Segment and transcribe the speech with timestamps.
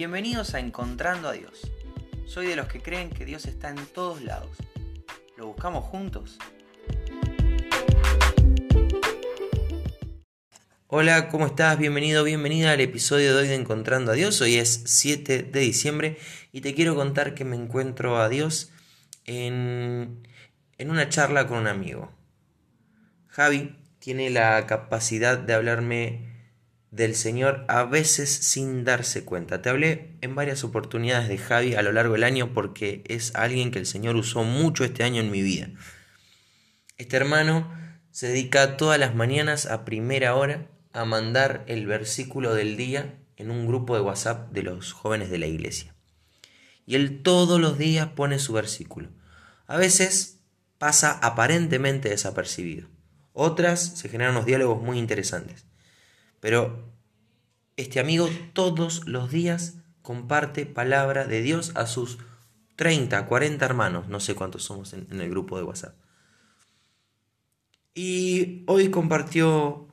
[0.00, 1.70] Bienvenidos a Encontrando a Dios.
[2.24, 4.56] Soy de los que creen que Dios está en todos lados.
[5.36, 6.38] ¿Lo buscamos juntos?
[10.86, 11.78] Hola, ¿cómo estás?
[11.78, 14.40] Bienvenido, bienvenida al episodio de hoy de Encontrando a Dios.
[14.40, 16.16] Hoy es 7 de diciembre
[16.50, 18.72] y te quiero contar que me encuentro a Dios
[19.26, 20.26] en,
[20.78, 22.10] en una charla con un amigo.
[23.26, 26.29] Javi tiene la capacidad de hablarme
[26.90, 29.62] del Señor a veces sin darse cuenta.
[29.62, 33.70] Te hablé en varias oportunidades de Javi a lo largo del año porque es alguien
[33.70, 35.70] que el Señor usó mucho este año en mi vida.
[36.98, 37.72] Este hermano
[38.10, 43.50] se dedica todas las mañanas a primera hora a mandar el versículo del día en
[43.50, 45.94] un grupo de WhatsApp de los jóvenes de la iglesia.
[46.86, 49.10] Y él todos los días pone su versículo.
[49.66, 50.40] A veces
[50.78, 52.88] pasa aparentemente desapercibido.
[53.32, 55.69] Otras se generan unos diálogos muy interesantes.
[56.40, 56.90] Pero
[57.76, 62.18] este amigo todos los días comparte palabra de Dios a sus
[62.76, 65.94] 30, 40 hermanos, no sé cuántos somos en, el grupo de WhatsApp.
[67.94, 69.88] Y hoy compartió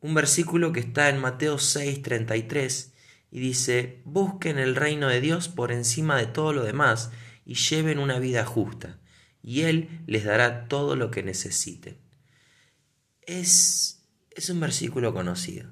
[0.00, 2.92] un versículo que está en Mateo 6, 33
[3.30, 7.12] y dice, busquen el reino de Dios por encima de todo lo demás
[7.44, 8.98] y lleven una vida justa,
[9.42, 11.96] y Él les dará todo lo que necesiten.
[13.22, 15.71] Es, es un versículo conocido.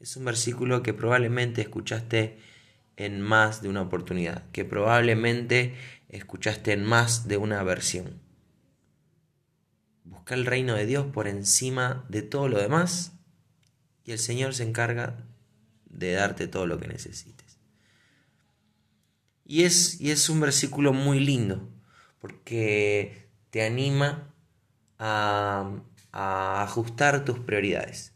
[0.00, 2.38] Es un versículo que probablemente escuchaste
[2.96, 5.74] en más de una oportunidad, que probablemente
[6.08, 8.20] escuchaste en más de una versión.
[10.04, 13.12] Busca el reino de Dios por encima de todo lo demás
[14.04, 15.26] y el Señor se encarga
[15.86, 17.58] de darte todo lo que necesites.
[19.44, 21.68] Y es, y es un versículo muy lindo
[22.20, 24.32] porque te anima
[24.98, 25.72] a,
[26.12, 28.12] a ajustar tus prioridades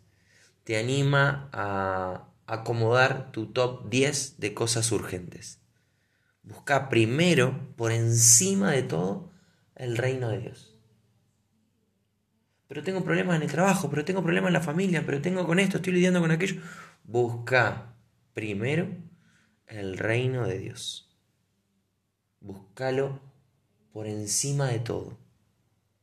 [0.65, 5.61] te anima a acomodar tu top 10 de cosas urgentes.
[6.43, 9.31] Busca primero, por encima de todo,
[9.77, 10.79] el reino de Dios.
[12.69, 15.59] Pero tengo problemas en el trabajo, pero tengo problemas en la familia, pero tengo con
[15.59, 16.61] esto, estoy lidiando con aquello.
[17.05, 17.95] Busca
[18.35, 18.89] primero
[19.67, 21.15] el reino de Dios.
[22.41, 23.21] Búscalo
[23.93, 25.19] por encima de todo.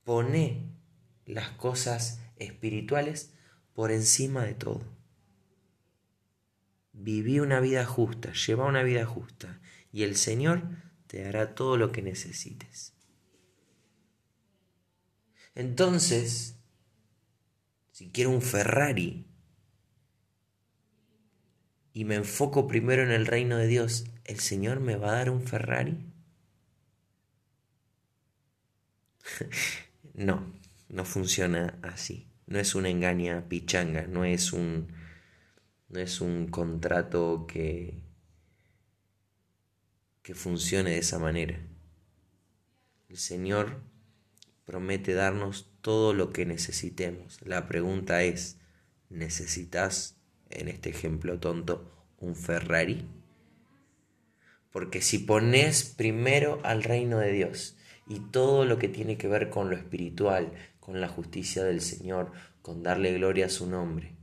[0.04, 0.70] Pone
[1.26, 3.34] las cosas espirituales
[3.80, 4.84] por encima de todo.
[6.92, 9.62] Viví una vida justa, lleva una vida justa
[9.94, 10.64] y el Señor
[11.08, 12.94] te dará todo lo que necesites.
[15.56, 16.58] Entonces,
[17.94, 19.26] si quiero un Ferrari
[21.94, 25.30] y me enfoco primero en el reino de Dios, ¿el Señor me va a dar
[25.30, 26.06] un Ferrari?
[30.16, 30.54] no,
[30.90, 34.88] no funciona así no es una engaña pichanga, no es un,
[35.88, 38.02] no es un contrato que,
[40.24, 41.60] que funcione de esa manera.
[43.08, 43.84] El Señor
[44.66, 47.40] promete darnos todo lo que necesitemos.
[47.46, 48.58] La pregunta es,
[49.10, 53.08] ¿necesitas, en este ejemplo tonto, un Ferrari?
[54.72, 57.78] Porque si pones primero al reino de Dios
[58.08, 60.52] y todo lo que tiene que ver con lo espiritual,
[60.90, 62.32] con la justicia del Señor,
[62.64, 64.16] con darle gloria a su nombre.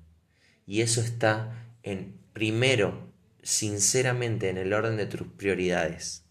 [0.66, 6.25] Y eso está en, primero, sinceramente, en el orden de tus prioridades.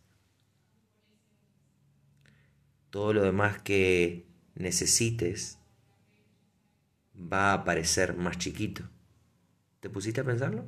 [2.89, 5.57] Todo lo demás que necesites
[7.15, 8.89] va a parecer más chiquito.
[9.79, 10.65] ¿Te pusiste a pensarlo?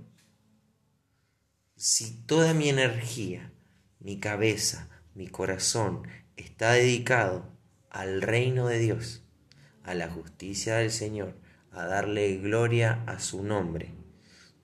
[1.75, 3.51] Si toda mi energía,
[3.99, 6.07] mi cabeza, mi corazón
[6.37, 7.51] está dedicado
[7.89, 9.26] al reino de Dios,
[9.87, 11.33] a la justicia del Señor,
[11.71, 13.93] a darle gloria a su nombre.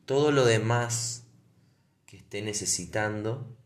[0.06, 1.26] Todo lo demás
[2.06, 3.58] que esté necesitando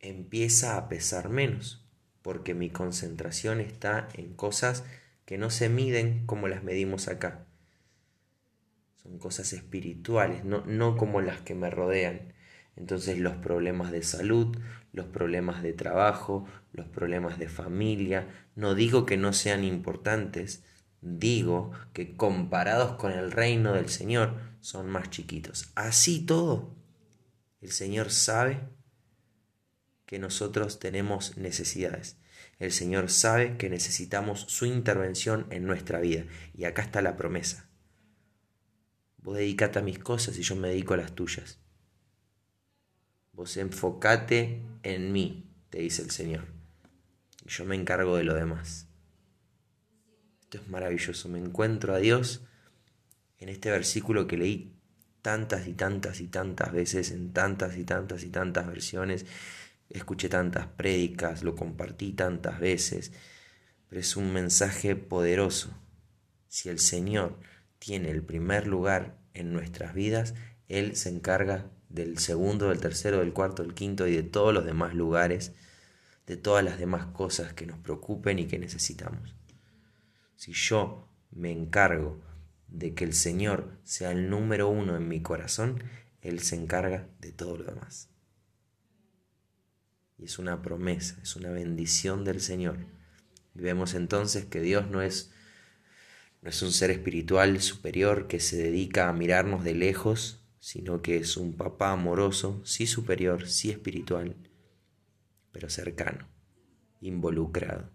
[0.00, 1.86] empieza a pesar menos,
[2.20, 4.84] porque mi concentración está en cosas
[5.24, 7.46] que no se miden como las medimos acá.
[8.96, 12.34] Son cosas espirituales, no, no como las que me rodean.
[12.78, 14.56] Entonces los problemas de salud,
[14.92, 20.62] los problemas de trabajo, los problemas de familia, no digo que no sean importantes,
[21.00, 25.72] digo que comparados con el reino del Señor son más chiquitos.
[25.74, 26.72] Así todo,
[27.60, 28.60] el Señor sabe
[30.06, 32.16] que nosotros tenemos necesidades.
[32.60, 36.24] El Señor sabe que necesitamos su intervención en nuestra vida.
[36.54, 37.68] Y acá está la promesa.
[39.16, 41.58] Vos dedicate a mis cosas y yo me dedico a las tuyas.
[43.38, 46.46] Vos enfocate en mí, te dice el Señor.
[47.46, 48.88] Y yo me encargo de lo demás.
[50.42, 51.28] Esto es maravilloso.
[51.28, 52.42] Me encuentro a Dios
[53.38, 54.74] en este versículo que leí
[55.22, 59.24] tantas y tantas y tantas veces, en tantas y tantas y tantas versiones,
[59.88, 63.12] escuché tantas prédicas, lo compartí tantas veces,
[63.88, 65.78] pero es un mensaje poderoso.
[66.48, 67.38] Si el Señor
[67.78, 70.34] tiene el primer lugar en nuestras vidas,
[70.66, 74.64] Él se encarga del segundo, del tercero, del cuarto, del quinto y de todos los
[74.64, 75.52] demás lugares,
[76.26, 79.34] de todas las demás cosas que nos preocupen y que necesitamos.
[80.36, 82.20] Si yo me encargo
[82.68, 85.82] de que el Señor sea el número uno en mi corazón,
[86.20, 88.10] Él se encarga de todo lo demás.
[90.18, 92.78] Y es una promesa, es una bendición del Señor.
[93.54, 95.32] Y vemos entonces que Dios no es,
[96.42, 101.16] no es un ser espiritual superior que se dedica a mirarnos de lejos, sino que
[101.16, 104.36] es un papá amoroso, sí superior, sí espiritual,
[105.52, 106.28] pero cercano,
[107.00, 107.90] involucrado,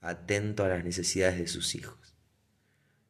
[0.00, 2.16] atento a las necesidades de sus hijos.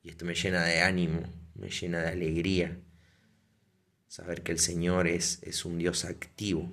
[0.02, 1.22] Y esto me llena de ánimo,
[1.54, 2.80] me llena de alegría,
[4.08, 6.72] saber que el Señor es, es un Dios activo,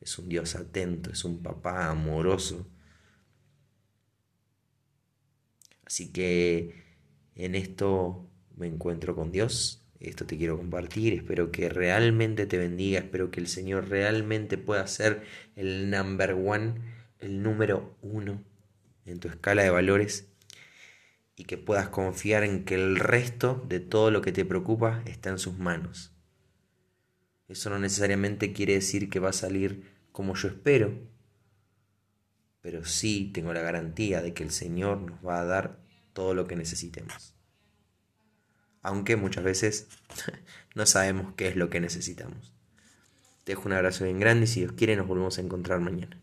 [0.00, 2.66] es un Dios atento, es un papá amoroso.
[5.84, 6.84] Así que
[7.34, 13.00] en esto me encuentro con Dios, esto te quiero compartir, espero que realmente te bendiga,
[13.00, 15.22] espero que el Señor realmente pueda ser
[15.56, 16.74] el number one,
[17.18, 18.42] el número uno
[19.04, 20.28] en tu escala de valores
[21.36, 25.30] y que puedas confiar en que el resto de todo lo que te preocupa está
[25.30, 26.14] en sus manos.
[27.48, 30.92] Eso no necesariamente quiere decir que va a salir como yo espero,
[32.60, 35.80] pero sí tengo la garantía de que el Señor nos va a dar
[36.12, 37.39] todo lo que necesitemos.
[38.82, 39.88] Aunque muchas veces
[40.74, 42.52] no sabemos qué es lo que necesitamos.
[43.44, 46.16] Te dejo un abrazo bien grande y si Dios quiere nos volvemos a encontrar mañana.